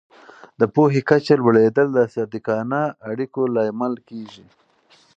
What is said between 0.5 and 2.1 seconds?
د پوهې کچه لوړېدل د